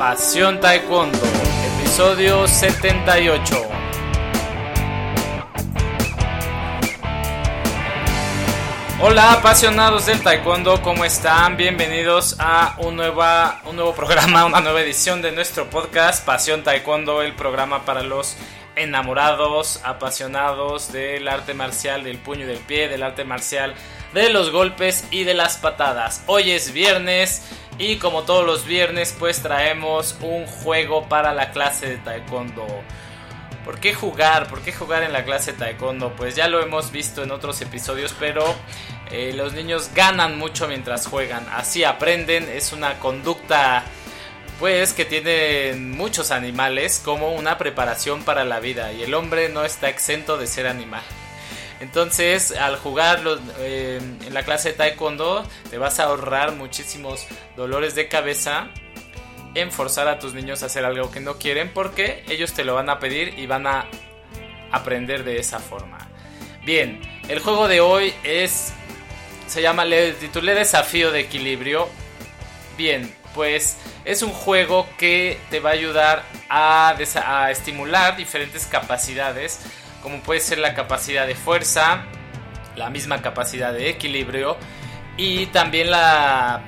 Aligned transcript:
Pasión 0.00 0.60
Taekwondo, 0.60 1.18
episodio 1.78 2.48
78. 2.48 3.68
Hola 9.02 9.32
apasionados 9.34 10.06
del 10.06 10.22
Taekwondo, 10.22 10.80
¿cómo 10.80 11.04
están? 11.04 11.58
Bienvenidos 11.58 12.36
a 12.38 12.76
un, 12.78 12.96
nueva, 12.96 13.60
un 13.66 13.76
nuevo 13.76 13.92
programa, 13.92 14.44
una 14.46 14.62
nueva 14.62 14.80
edición 14.80 15.20
de 15.20 15.32
nuestro 15.32 15.68
podcast 15.68 16.24
Pasión 16.24 16.62
Taekwondo, 16.62 17.20
el 17.20 17.34
programa 17.34 17.84
para 17.84 18.02
los 18.02 18.38
enamorados, 18.82 19.80
apasionados 19.84 20.92
del 20.92 21.28
arte 21.28 21.54
marcial, 21.54 22.04
del 22.04 22.18
puño 22.18 22.44
y 22.44 22.48
del 22.48 22.58
pie, 22.58 22.88
del 22.88 23.02
arte 23.02 23.24
marcial, 23.24 23.74
de 24.14 24.30
los 24.30 24.50
golpes 24.50 25.04
y 25.10 25.24
de 25.24 25.34
las 25.34 25.56
patadas. 25.56 26.24
Hoy 26.26 26.50
es 26.50 26.72
viernes 26.72 27.42
y 27.78 27.96
como 27.96 28.22
todos 28.22 28.44
los 28.44 28.64
viernes 28.66 29.14
pues 29.18 29.42
traemos 29.42 30.16
un 30.20 30.46
juego 30.46 31.08
para 31.08 31.34
la 31.34 31.50
clase 31.50 31.88
de 31.88 31.96
taekwondo. 31.98 32.66
¿Por 33.64 33.78
qué 33.78 33.94
jugar? 33.94 34.48
¿Por 34.48 34.62
qué 34.62 34.72
jugar 34.72 35.02
en 35.02 35.12
la 35.12 35.24
clase 35.24 35.52
de 35.52 35.58
taekwondo? 35.58 36.14
Pues 36.16 36.34
ya 36.34 36.48
lo 36.48 36.60
hemos 36.60 36.90
visto 36.90 37.22
en 37.22 37.30
otros 37.30 37.60
episodios, 37.60 38.14
pero 38.18 38.44
eh, 39.10 39.32
los 39.34 39.52
niños 39.52 39.90
ganan 39.94 40.38
mucho 40.38 40.66
mientras 40.66 41.06
juegan. 41.06 41.46
Así 41.52 41.84
aprenden, 41.84 42.48
es 42.48 42.72
una 42.72 42.98
conducta 42.98 43.84
pues 44.60 44.92
que 44.92 45.06
tienen 45.06 45.90
muchos 45.90 46.30
animales 46.30 47.00
como 47.02 47.32
una 47.32 47.56
preparación 47.56 48.22
para 48.22 48.44
la 48.44 48.60
vida 48.60 48.92
y 48.92 49.02
el 49.02 49.14
hombre 49.14 49.48
no 49.48 49.64
está 49.64 49.88
exento 49.88 50.36
de 50.36 50.46
ser 50.46 50.66
animal. 50.66 51.02
Entonces, 51.80 52.52
al 52.52 52.76
jugar 52.76 53.22
eh, 53.58 53.98
en 54.26 54.34
la 54.34 54.42
clase 54.42 54.72
de 54.72 54.74
taekwondo, 54.76 55.46
te 55.70 55.78
vas 55.78 55.98
a 55.98 56.04
ahorrar 56.04 56.52
muchísimos 56.52 57.26
dolores 57.56 57.94
de 57.94 58.08
cabeza 58.08 58.68
en 59.54 59.72
forzar 59.72 60.08
a 60.08 60.18
tus 60.18 60.34
niños 60.34 60.62
a 60.62 60.66
hacer 60.66 60.84
algo 60.84 61.10
que 61.10 61.20
no 61.20 61.38
quieren 61.38 61.72
porque 61.72 62.22
ellos 62.28 62.52
te 62.52 62.62
lo 62.62 62.74
van 62.74 62.90
a 62.90 62.98
pedir 62.98 63.38
y 63.38 63.46
van 63.46 63.66
a 63.66 63.86
aprender 64.70 65.24
de 65.24 65.38
esa 65.38 65.58
forma. 65.58 66.06
Bien, 66.66 67.00
el 67.28 67.38
juego 67.40 67.66
de 67.66 67.80
hoy 67.80 68.12
es 68.24 68.74
se 69.46 69.62
llama 69.62 69.86
le 69.86 70.12
titulé 70.12 70.54
Desafío 70.54 71.10
de 71.10 71.20
equilibrio. 71.20 71.88
Bien, 72.76 73.12
pues 73.34 73.76
es 74.04 74.22
un 74.22 74.30
juego 74.30 74.86
que 74.98 75.38
te 75.50 75.60
va 75.60 75.70
a 75.70 75.72
ayudar 75.74 76.22
a, 76.48 76.96
estimular 77.50 78.16
diferentes 78.16 78.66
capacidades 78.66 79.60
como 80.02 80.20
puede 80.20 80.40
ser 80.40 80.58
la 80.58 80.74
capacidad 80.74 81.26
de 81.26 81.34
fuerza, 81.34 82.04
la 82.76 82.90
misma 82.90 83.20
capacidad 83.20 83.72
de 83.72 83.90
equilibrio 83.90 84.56
y 85.16 85.46
también 85.46 85.90
la 85.90 86.62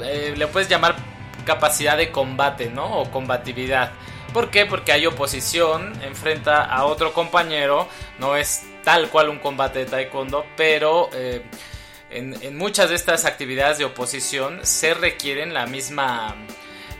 eh, 0.00 0.34
le 0.36 0.46
puedes 0.48 0.68
llamar 0.68 0.96
capacidad 1.44 1.96
de 1.96 2.10
combate, 2.10 2.68
¿no? 2.68 3.00
O 3.00 3.10
combatividad. 3.10 3.92
¿Por 4.32 4.50
qué? 4.50 4.66
Porque 4.66 4.92
hay 4.92 5.06
oposición, 5.06 5.92
enfrenta 6.02 6.64
a 6.64 6.84
otro 6.86 7.12
compañero, 7.12 7.88
no 8.18 8.36
es 8.36 8.64
tal 8.82 9.08
cual 9.08 9.28
un 9.28 9.38
combate 9.38 9.80
de 9.80 9.86
taekwondo, 9.86 10.44
pero 10.56 11.08
eh, 11.14 11.42
en, 12.14 12.56
muchas 12.56 12.90
de 12.90 12.94
estas 12.94 13.24
actividades 13.24 13.78
de 13.78 13.84
oposición 13.84 14.60
se 14.62 14.94
requieren 14.94 15.52
la 15.52 15.66
misma 15.66 16.34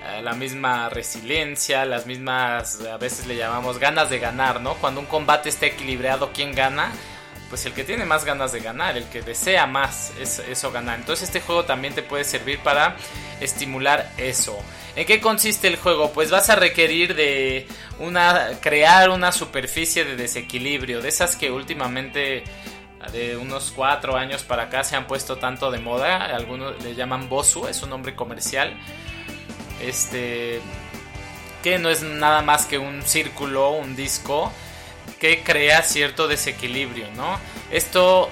eh, 0.07 0.20
la 0.23 0.34
misma 0.34 0.91
resiliencia, 0.91 1.87
las 1.87 2.05
mismas, 2.05 2.81
a 2.81 2.98
veces 2.98 3.27
le 3.27 3.37
llamamos 3.37 3.79
ganas 3.79 4.11
de 4.11 4.19
ganar, 4.19 4.61
¿no? 4.61 4.75
Cuando 4.75 5.01
un 5.01 5.07
combate 5.07 5.48
está 5.48 5.67
equilibrado, 5.67 6.31
¿quién 6.35 6.55
gana? 6.55 6.92
Pues 7.48 7.65
el 7.65 7.73
que 7.73 7.85
tiene 7.85 8.05
más 8.05 8.25
ganas 8.25 8.53
de 8.53 8.61
ganar, 8.61 8.98
el 8.98 9.05
que 9.05 9.23
desea 9.23 9.67
más 9.67 10.12
es, 10.20 10.41
eso 10.41 10.73
ganar. 10.73 10.98
Entonces 10.98 11.29
este 11.29 11.41
juego 11.41 11.65
también 11.65 11.95
te 11.95 12.03
puede 12.03 12.25
servir 12.25 12.59
para 12.59 12.97
estimular 13.41 14.11
eso. 14.19 14.59
¿En 14.97 15.07
qué 15.07 15.20
consiste 15.20 15.69
el 15.69 15.77
juego? 15.77 16.12
Pues 16.12 16.31
vas 16.31 16.51
a 16.51 16.57
requerir 16.57 17.15
de 17.15 17.67
una 17.98 18.51
crear 18.61 19.09
una 19.09 19.33
superficie 19.33 20.05
de 20.05 20.17
desequilibrio, 20.17 21.01
de 21.01 21.08
esas 21.08 21.36
que 21.36 21.51
últimamente 21.51 22.45
de 23.13 23.37
unos 23.37 23.73
cuatro 23.75 24.17
años 24.17 24.42
para 24.42 24.65
acá 24.65 24.85
se 24.85 24.97
han 24.97 25.07
puesto 25.07 25.37
tanto 25.37 25.70
de 25.70 25.79
moda, 25.79 26.25
algunos 26.35 26.83
le 26.83 26.95
llaman 26.95 27.29
Bosu, 27.29 27.67
es 27.67 27.83
un 27.83 27.91
nombre 27.91 28.15
comercial 28.15 28.77
este 29.81 30.61
que 31.63 31.79
no 31.79 31.89
es 31.89 32.03
nada 32.03 32.43
más 32.43 32.67
que 32.67 32.79
un 32.79 33.03
círculo, 33.03 33.70
un 33.70 33.97
disco 33.97 34.53
que 35.19 35.43
crea 35.43 35.83
cierto 35.83 36.29
desequilibrio, 36.29 37.11
¿no? 37.13 37.39
Esto 37.70 38.29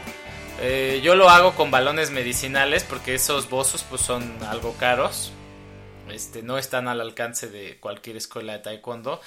eh, 0.61 1.01
yo 1.03 1.15
lo 1.17 1.31
hago 1.31 1.55
con 1.55 1.71
balones 1.71 2.11
medicinales 2.11 2.85
porque 2.85 3.15
esos 3.15 3.49
bozos 3.49 3.85
pues 3.89 4.03
son 4.03 4.39
algo 4.45 4.75
caros, 4.79 5.33
este, 6.11 6.43
no 6.43 6.59
están 6.59 6.89
al 6.89 7.01
alcance 7.01 7.49
de 7.49 7.79
cualquier 7.81 8.17
escuela 8.17 8.53
de 8.53 8.59
taekwondo. 8.59 9.21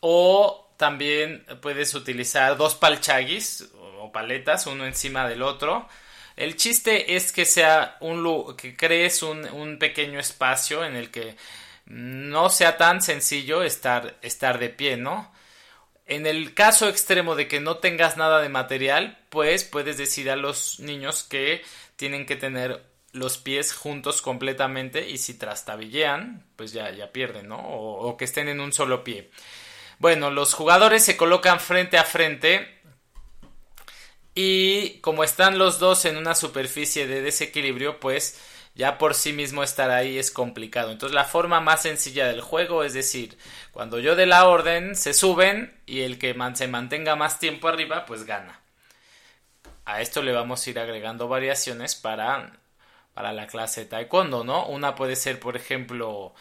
O 0.00 0.72
también 0.78 1.44
puedes 1.60 1.94
utilizar 1.94 2.56
dos 2.56 2.74
palchagis 2.74 3.68
paletas, 4.10 4.66
uno 4.66 4.86
encima 4.86 5.28
del 5.28 5.42
otro. 5.42 5.88
El 6.34 6.56
chiste 6.56 7.14
es 7.14 7.30
que 7.30 7.44
sea 7.44 7.96
un 8.00 8.56
que 8.56 8.76
crees 8.76 9.22
un, 9.22 9.44
un 9.50 9.78
pequeño 9.78 10.18
espacio 10.18 10.84
en 10.84 10.96
el 10.96 11.10
que 11.10 11.36
no 11.86 12.48
sea 12.48 12.76
tan 12.76 13.02
sencillo 13.02 13.62
estar, 13.62 14.16
estar 14.22 14.58
de 14.58 14.70
pie, 14.70 14.96
¿no? 14.96 15.30
En 16.06 16.26
el 16.26 16.54
caso 16.54 16.88
extremo 16.88 17.36
de 17.36 17.48
que 17.48 17.60
no 17.60 17.76
tengas 17.76 18.16
nada 18.16 18.40
de 18.40 18.48
material, 18.48 19.18
pues 19.30 19.64
puedes 19.64 19.98
decir 19.98 20.30
a 20.30 20.36
los 20.36 20.80
niños 20.80 21.22
que 21.22 21.62
tienen 21.96 22.26
que 22.26 22.36
tener 22.36 22.82
los 23.12 23.38
pies 23.38 23.72
juntos 23.74 24.22
completamente 24.22 25.08
y 25.08 25.18
si 25.18 25.34
trastabillean, 25.34 26.46
pues 26.56 26.72
ya, 26.72 26.90
ya 26.90 27.12
pierden, 27.12 27.48
¿no? 27.48 27.58
O 27.58 28.16
que 28.16 28.24
estén 28.24 28.48
en 28.48 28.60
un 28.60 28.72
solo 28.72 29.04
pie. 29.04 29.30
Bueno, 29.98 30.30
los 30.30 30.54
jugadores 30.54 31.04
se 31.04 31.16
colocan 31.16 31.60
frente 31.60 31.98
a 31.98 32.04
frente 32.04 32.81
y 34.34 35.00
como 35.00 35.24
están 35.24 35.58
los 35.58 35.78
dos 35.78 36.04
en 36.04 36.16
una 36.16 36.34
superficie 36.34 37.06
de 37.06 37.20
desequilibrio, 37.22 38.00
pues 38.00 38.40
ya 38.74 38.96
por 38.96 39.14
sí 39.14 39.32
mismo 39.32 39.62
estar 39.62 39.90
ahí 39.90 40.18
es 40.18 40.30
complicado. 40.30 40.90
Entonces 40.90 41.14
la 41.14 41.24
forma 41.24 41.60
más 41.60 41.82
sencilla 41.82 42.26
del 42.26 42.40
juego 42.40 42.84
es 42.84 42.94
decir, 42.94 43.36
cuando 43.72 43.98
yo 43.98 44.16
dé 44.16 44.26
la 44.26 44.46
orden, 44.46 44.96
se 44.96 45.12
suben 45.12 45.78
y 45.86 46.00
el 46.00 46.18
que 46.18 46.34
se 46.54 46.68
mantenga 46.68 47.16
más 47.16 47.38
tiempo 47.38 47.68
arriba, 47.68 48.06
pues 48.06 48.24
gana. 48.24 48.60
A 49.84 50.00
esto 50.00 50.22
le 50.22 50.32
vamos 50.32 50.66
a 50.66 50.70
ir 50.70 50.78
agregando 50.78 51.28
variaciones 51.28 51.94
para, 51.94 52.52
para 53.14 53.32
la 53.32 53.46
clase 53.48 53.84
taekwondo, 53.84 54.44
¿no? 54.44 54.66
Una 54.66 54.94
puede 54.94 55.16
ser, 55.16 55.40
por 55.40 55.56
ejemplo, 55.56 56.34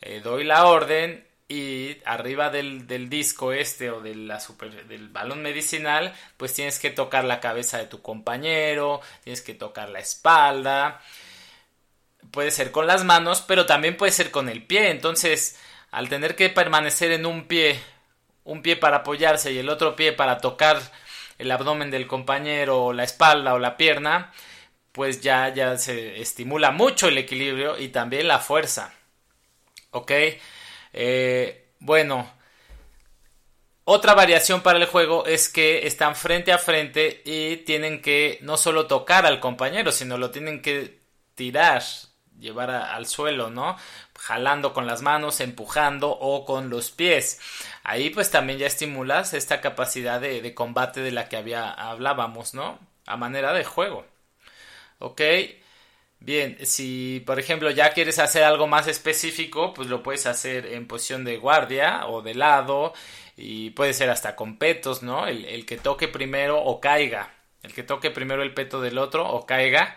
eh, 0.00 0.20
doy 0.20 0.44
la 0.44 0.66
orden 0.66 1.27
y 1.48 1.96
arriba 2.04 2.50
del, 2.50 2.86
del 2.86 3.08
disco 3.08 3.52
este 3.52 3.90
o 3.90 4.00
de 4.02 4.14
la 4.14 4.38
super, 4.38 4.86
del 4.86 5.08
balón 5.08 5.42
medicinal, 5.42 6.14
pues 6.36 6.52
tienes 6.52 6.78
que 6.78 6.90
tocar 6.90 7.24
la 7.24 7.40
cabeza 7.40 7.78
de 7.78 7.86
tu 7.86 8.02
compañero, 8.02 9.00
tienes 9.24 9.40
que 9.40 9.54
tocar 9.54 9.88
la 9.88 9.98
espalda, 10.00 11.00
puede 12.30 12.50
ser 12.50 12.70
con 12.70 12.86
las 12.86 13.04
manos, 13.04 13.40
pero 13.40 13.66
también 13.66 13.96
puede 13.96 14.12
ser 14.12 14.30
con 14.30 14.48
el 14.50 14.62
pie. 14.62 14.90
Entonces, 14.90 15.58
al 15.90 16.08
tener 16.10 16.36
que 16.36 16.50
permanecer 16.50 17.12
en 17.12 17.26
un 17.26 17.46
pie, 17.48 17.80
un 18.44 18.62
pie 18.62 18.76
para 18.76 18.98
apoyarse 18.98 19.52
y 19.52 19.58
el 19.58 19.70
otro 19.70 19.96
pie 19.96 20.12
para 20.12 20.38
tocar 20.38 20.80
el 21.38 21.50
abdomen 21.50 21.90
del 21.90 22.06
compañero 22.06 22.84
o 22.84 22.92
la 22.92 23.04
espalda 23.04 23.54
o 23.54 23.58
la 23.58 23.76
pierna, 23.76 24.32
pues 24.92 25.20
ya, 25.22 25.48
ya 25.54 25.78
se 25.78 26.20
estimula 26.20 26.72
mucho 26.72 27.08
el 27.08 27.18
equilibrio 27.18 27.78
y 27.78 27.88
también 27.88 28.28
la 28.28 28.38
fuerza. 28.38 28.92
¿Ok? 29.92 30.12
Eh, 30.92 31.72
bueno, 31.80 32.30
otra 33.84 34.14
variación 34.14 34.60
para 34.62 34.78
el 34.78 34.86
juego 34.86 35.26
es 35.26 35.48
que 35.48 35.86
están 35.86 36.14
frente 36.14 36.52
a 36.52 36.58
frente 36.58 37.22
y 37.24 37.56
tienen 37.58 38.02
que 38.02 38.38
no 38.42 38.56
solo 38.56 38.86
tocar 38.86 39.24
al 39.26 39.40
compañero, 39.40 39.92
sino 39.92 40.18
lo 40.18 40.30
tienen 40.30 40.60
que 40.60 41.00
tirar 41.34 41.82
llevar 42.38 42.70
al 42.70 43.06
suelo, 43.06 43.50
¿no? 43.50 43.76
Jalando 44.18 44.72
con 44.72 44.86
las 44.86 45.02
manos, 45.02 45.40
empujando 45.40 46.10
o 46.10 46.44
con 46.44 46.70
los 46.70 46.90
pies. 46.90 47.40
Ahí 47.82 48.10
pues 48.10 48.30
también 48.30 48.58
ya 48.58 48.66
estimulas 48.66 49.34
esta 49.34 49.60
capacidad 49.60 50.20
de, 50.20 50.42
de 50.42 50.54
combate 50.54 51.00
de 51.00 51.12
la 51.12 51.28
que 51.28 51.36
había 51.36 51.70
hablábamos, 51.70 52.54
¿no? 52.54 52.78
A 53.06 53.16
manera 53.16 53.52
de 53.52 53.64
juego. 53.64 54.04
¿Ok? 54.98 55.22
Bien, 56.20 56.58
si 56.66 57.22
por 57.26 57.38
ejemplo 57.38 57.70
ya 57.70 57.92
quieres 57.92 58.18
hacer 58.18 58.42
algo 58.44 58.66
más 58.66 58.88
específico, 58.88 59.72
pues 59.72 59.88
lo 59.88 60.02
puedes 60.02 60.26
hacer 60.26 60.66
en 60.66 60.86
posición 60.88 61.24
de 61.24 61.36
guardia 61.38 62.06
o 62.08 62.22
de 62.22 62.34
lado 62.34 62.92
y 63.36 63.70
puede 63.70 63.94
ser 63.94 64.10
hasta 64.10 64.34
con 64.36 64.58
petos, 64.58 65.02
¿no? 65.02 65.26
El, 65.28 65.44
el 65.44 65.64
que 65.64 65.76
toque 65.78 66.08
primero 66.08 66.60
o 66.62 66.80
caiga. 66.80 67.34
El 67.62 67.72
que 67.74 67.82
toque 67.82 68.10
primero 68.10 68.42
el 68.42 68.54
peto 68.54 68.80
del 68.80 68.98
otro 68.98 69.28
o 69.28 69.46
caiga 69.46 69.96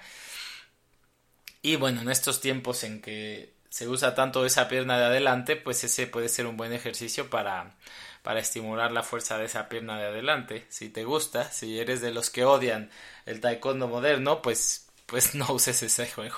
y 1.61 1.75
bueno, 1.75 2.01
en 2.01 2.09
estos 2.09 2.41
tiempos 2.41 2.83
en 2.83 3.01
que 3.01 3.53
se 3.69 3.87
usa 3.87 4.15
tanto 4.15 4.45
esa 4.45 4.67
pierna 4.67 4.97
de 4.97 5.05
adelante, 5.05 5.55
pues 5.55 5.83
ese 5.83 6.07
puede 6.07 6.27
ser 6.29 6.45
un 6.47 6.57
buen 6.57 6.73
ejercicio 6.73 7.29
para, 7.29 7.75
para 8.23 8.39
estimular 8.39 8.91
la 8.91 9.03
fuerza 9.03 9.37
de 9.37 9.45
esa 9.45 9.69
pierna 9.69 9.97
de 9.99 10.07
adelante. 10.07 10.65
Si 10.69 10.89
te 10.89 11.03
gusta, 11.03 11.51
si 11.51 11.79
eres 11.79 12.01
de 12.01 12.11
los 12.11 12.29
que 12.29 12.45
odian 12.45 12.89
el 13.25 13.39
taekwondo 13.41 13.87
moderno, 13.87 14.41
pues, 14.41 14.87
pues 15.11 15.35
no 15.35 15.45
uses 15.51 15.83
ese 15.83 16.09
juego. 16.09 16.37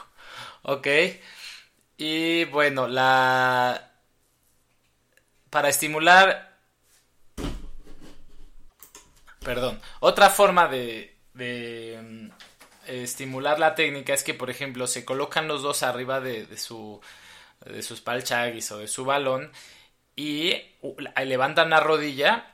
Ok. 0.64 0.88
Y 1.96 2.46
bueno, 2.46 2.88
la, 2.88 3.94
para 5.50 5.70
estimular... 5.70 6.52
Perdón. 9.40 9.80
Otra 10.00 10.30
forma 10.30 10.68
de, 10.68 11.18
de 11.34 12.00
mm, 12.02 12.30
estimular 12.88 13.60
la 13.60 13.76
técnica 13.76 14.14
es 14.14 14.24
que, 14.24 14.34
por 14.34 14.50
ejemplo, 14.50 14.88
se 14.88 15.06
colocan 15.06 15.48
los 15.48 15.62
dos 15.62 15.84
arriba 15.84 16.20
de, 16.20 16.58
su 16.58 17.00
de 17.66 17.82
sus 17.84 18.02
palchaguis 18.02 18.72
o 18.72 18.80
de 18.80 18.88
su 18.88 19.06
balón 19.06 19.52
y 20.16 20.54
levantan 21.24 21.70
la 21.70 21.82
rodilla 21.82 22.53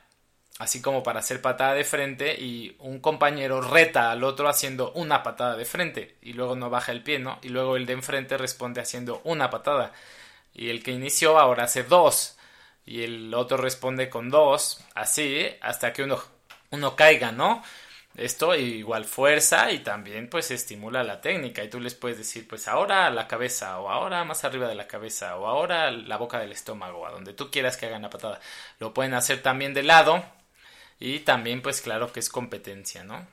así 0.60 0.82
como 0.82 1.02
para 1.02 1.20
hacer 1.20 1.40
patada 1.40 1.72
de 1.72 1.84
frente 1.84 2.34
y 2.34 2.76
un 2.80 3.00
compañero 3.00 3.62
reta 3.62 4.10
al 4.10 4.22
otro 4.22 4.46
haciendo 4.46 4.92
una 4.92 5.22
patada 5.22 5.56
de 5.56 5.64
frente 5.64 6.16
y 6.20 6.34
luego 6.34 6.54
no 6.54 6.68
baja 6.68 6.92
el 6.92 7.02
pie, 7.02 7.18
¿no? 7.18 7.38
Y 7.40 7.48
luego 7.48 7.76
el 7.76 7.86
de 7.86 7.94
enfrente 7.94 8.36
responde 8.36 8.82
haciendo 8.82 9.22
una 9.24 9.48
patada 9.48 9.94
y 10.52 10.68
el 10.68 10.82
que 10.82 10.90
inició 10.90 11.38
ahora 11.38 11.64
hace 11.64 11.82
dos 11.82 12.36
y 12.84 13.04
el 13.04 13.32
otro 13.32 13.56
responde 13.56 14.10
con 14.10 14.28
dos, 14.28 14.84
así 14.94 15.46
hasta 15.62 15.94
que 15.94 16.02
uno, 16.02 16.22
uno 16.72 16.94
caiga, 16.94 17.32
¿no? 17.32 17.62
Esto 18.14 18.54
igual 18.54 19.06
fuerza 19.06 19.72
y 19.72 19.78
también 19.78 20.28
pues 20.28 20.50
estimula 20.50 21.02
la 21.04 21.22
técnica 21.22 21.64
y 21.64 21.70
tú 21.70 21.80
les 21.80 21.94
puedes 21.94 22.18
decir 22.18 22.46
pues 22.46 22.68
ahora 22.68 23.08
la 23.08 23.26
cabeza 23.26 23.80
o 23.80 23.88
ahora 23.88 24.24
más 24.24 24.44
arriba 24.44 24.68
de 24.68 24.74
la 24.74 24.86
cabeza 24.86 25.38
o 25.38 25.46
ahora 25.46 25.90
la 25.90 26.18
boca 26.18 26.38
del 26.38 26.52
estómago 26.52 27.06
a 27.06 27.12
donde 27.12 27.32
tú 27.32 27.50
quieras 27.50 27.78
que 27.78 27.86
hagan 27.86 28.02
la 28.02 28.10
patada. 28.10 28.40
Lo 28.78 28.92
pueden 28.92 29.14
hacer 29.14 29.40
también 29.40 29.72
de 29.72 29.84
lado 29.84 30.22
y 31.00 31.20
también 31.20 31.62
pues 31.62 31.80
claro 31.80 32.12
que 32.12 32.20
es 32.20 32.28
competencia, 32.28 33.02
¿no? 33.02 33.26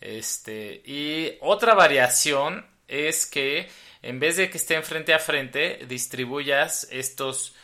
Este, 0.00 0.82
y 0.84 1.38
otra 1.40 1.74
variación 1.74 2.66
es 2.88 3.26
que 3.26 3.68
en 4.02 4.18
vez 4.20 4.36
de 4.36 4.50
que 4.50 4.58
estén 4.58 4.82
frente 4.82 5.14
a 5.14 5.18
frente, 5.18 5.86
distribuyas 5.86 6.88
estos, 6.90 7.54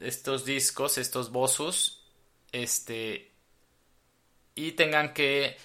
estos 0.00 0.44
discos, 0.44 0.98
estos 0.98 1.30
bosus, 1.30 2.04
este, 2.52 3.32
y 4.54 4.72
tengan 4.72 5.14
que 5.14 5.56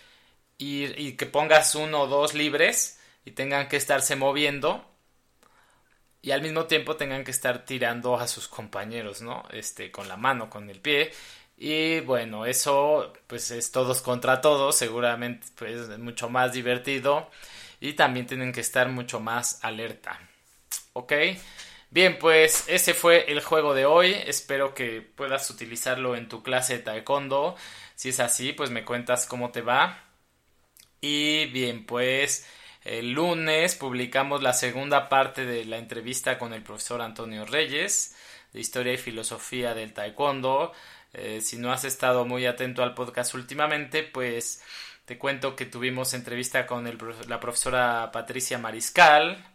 ir 0.57 1.00
y 1.00 1.13
que 1.13 1.25
pongas 1.25 1.75
uno 1.75 2.01
o 2.01 2.07
dos 2.07 2.33
libres 2.36 3.00
y 3.25 3.31
tengan 3.31 3.68
que 3.68 3.77
estarse 3.77 4.15
moviendo 4.15 4.86
y 6.21 6.31
al 6.31 6.41
mismo 6.41 6.65
tiempo 6.65 6.95
tengan 6.95 7.24
que 7.24 7.31
estar 7.31 7.65
tirando 7.65 8.18
a 8.18 8.27
sus 8.27 8.47
compañeros, 8.47 9.21
¿no? 9.21 9.44
Este, 9.51 9.91
con 9.91 10.07
la 10.07 10.18
mano, 10.18 10.50
con 10.50 10.69
el 10.69 10.79
pie 10.79 11.12
y 11.57 12.00
bueno, 12.01 12.45
eso 12.45 13.13
pues 13.27 13.51
es 13.51 13.71
todos 13.71 14.01
contra 14.01 14.41
todos, 14.41 14.75
seguramente 14.75 15.47
pues 15.55 15.89
es 15.89 16.00
mucho 16.00 16.29
más 16.29 16.53
divertido 16.53 17.29
y 17.79 17.94
también 17.94 18.25
tienen 18.25 18.51
que 18.51 18.61
estar 18.61 18.89
mucho 18.89 19.19
más 19.19 19.63
alerta. 19.63 20.19
¿Ok? 20.94 21.13
Bien, 21.89 22.17
pues 22.17 22.65
ese 22.67 22.94
fue 22.94 23.31
el 23.31 23.41
juego 23.41 23.73
de 23.75 23.85
hoy. 23.85 24.15
Espero 24.25 24.73
que 24.73 25.01
puedas 25.01 25.50
utilizarlo 25.50 26.15
en 26.15 26.27
tu 26.27 26.41
clase 26.41 26.77
de 26.77 26.83
taekwondo. 26.83 27.55
Si 27.95 28.09
es 28.09 28.19
así, 28.19 28.53
pues 28.53 28.71
me 28.71 28.83
cuentas 28.85 29.27
cómo 29.27 29.51
te 29.51 29.61
va. 29.61 30.03
Y 31.01 31.45
bien, 31.47 31.85
pues 31.85 32.47
el 32.83 33.11
lunes 33.11 33.75
publicamos 33.75 34.41
la 34.41 34.53
segunda 34.53 35.07
parte 35.09 35.45
de 35.45 35.65
la 35.65 35.77
entrevista 35.77 36.39
con 36.39 36.53
el 36.53 36.63
profesor 36.63 37.01
Antonio 37.01 37.45
Reyes 37.45 38.15
de 38.53 38.59
Historia 38.59 38.94
y 38.94 38.97
Filosofía 38.97 39.73
del 39.73 39.94
Taekwondo. 39.94 40.71
Eh, 41.13 41.42
si 41.42 41.57
no 41.57 41.71
has 41.71 41.86
estado 41.86 42.25
muy 42.25 42.45
atento 42.45 42.83
al 42.83 42.95
podcast 42.95 43.33
últimamente, 43.36 44.04
pues 44.04 44.63
te 45.06 45.18
cuento 45.18 45.56
que 45.56 45.65
tuvimos 45.65 46.13
entrevista 46.13 46.65
con 46.65 46.86
la 47.27 47.39
profesora 47.39 48.12
Patricia 48.12 48.57
Mariscal, 48.57 49.45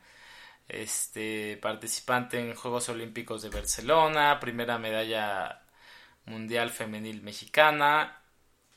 este, 0.69 1.57
participante 1.59 2.39
en 2.39 2.55
Juegos 2.55 2.89
Olímpicos 2.89 3.43
de 3.43 3.51
Barcelona, 3.51 4.39
primera 4.41 4.79
medalla 4.79 5.63
mundial 6.27 6.71
femenil 6.71 7.23
mexicana. 7.23 8.21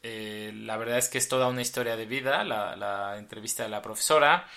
Eh, 0.03 0.51
la 0.55 0.77
verdad 0.77 0.97
es 0.97 1.09
que 1.09 1.19
es 1.19 1.27
toda 1.27 1.47
una 1.47 1.61
historia 1.61 1.95
de 1.95 2.05
vida 2.05 2.43
la 2.43 3.15
entrevista 3.17 3.63
de 3.63 3.69
la 3.69 3.81
profesora. 3.81 4.47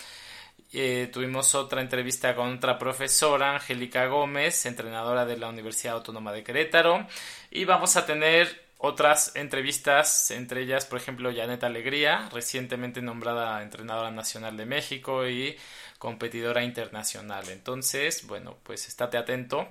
Eh, 0.73 1.09
tuvimos 1.13 1.55
otra 1.55 1.81
entrevista 1.81 2.35
con 2.35 2.55
otra 2.55 2.79
profesora, 2.79 3.55
Angélica 3.55 4.07
Gómez, 4.07 4.67
entrenadora 4.67 5.25
de 5.25 5.37
la 5.37 5.49
Universidad 5.49 5.95
Autónoma 5.95 6.33
de 6.33 6.43
Querétaro. 6.43 7.07
Y 7.51 7.65
vamos 7.65 7.97
a 7.97 8.07
tener 8.07 8.65
otras 8.79 9.35
entrevistas, 9.35 10.31
entre 10.31 10.63
ellas, 10.63 10.85
por 10.85 10.99
ejemplo, 10.99 11.33
Janet 11.35 11.65
Alegría, 11.65 12.29
recientemente 12.33 13.01
nombrada 13.01 13.63
entrenadora 13.63 14.11
nacional 14.11 14.57
de 14.57 14.67
México 14.67 15.27
y 15.27 15.57
competidora 15.99 16.63
internacional. 16.63 17.49
Entonces, 17.49 18.27
bueno, 18.27 18.59
pues 18.63 18.89
estate 18.89 19.17
atento. 19.17 19.67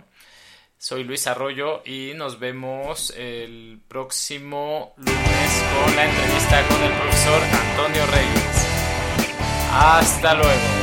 Soy 0.77 1.03
Luis 1.03 1.27
Arroyo 1.27 1.81
y 1.85 2.13
nos 2.15 2.39
vemos 2.39 3.13
el 3.15 3.79
próximo 3.87 4.93
lunes 4.97 5.63
con 5.85 5.95
la 5.95 6.05
entrevista 6.05 6.67
con 6.67 6.83
el 6.83 6.91
profesor 6.93 7.41
Antonio 7.43 8.05
Reyes. 8.07 8.67
Hasta 9.71 10.33
luego. 10.33 10.82